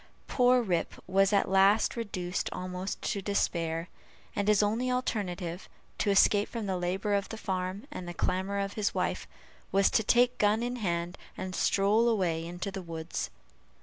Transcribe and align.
Poor 0.25 0.63
Rip 0.63 0.95
was 1.05 1.31
at 1.31 1.47
last 1.47 1.95
reduced 1.95 2.49
almost 2.51 2.99
to 3.03 3.21
despair; 3.21 3.87
and 4.35 4.47
his 4.47 4.63
only 4.63 4.89
alternative, 4.91 5.69
to 5.99 6.09
escape 6.09 6.49
from 6.49 6.65
the 6.65 6.75
labor 6.75 7.13
of 7.13 7.29
the 7.29 7.37
farm 7.37 7.85
and 7.91 8.07
the 8.07 8.13
clamor 8.15 8.57
of 8.57 8.73
his 8.73 8.95
wife, 8.95 9.27
was 9.71 9.91
to 9.91 10.01
take 10.01 10.39
gun 10.39 10.63
in 10.63 10.77
hand, 10.77 11.19
and 11.37 11.53
stroll 11.53 12.09
away 12.09 12.43
into 12.43 12.71
the 12.71 12.81
woods. 12.81 13.29